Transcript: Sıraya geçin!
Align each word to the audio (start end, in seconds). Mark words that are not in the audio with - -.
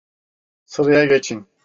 Sıraya 0.65 1.05
geçin! 1.05 1.47